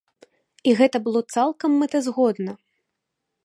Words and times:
І 0.69 0.73
гэта 0.79 0.97
было 1.03 1.21
цалкам 1.35 1.77
мэтазгодна. 1.81 2.51